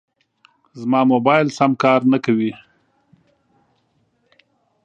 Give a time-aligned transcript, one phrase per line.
[0.79, 2.51] زما موبایل سم کار نه کوي.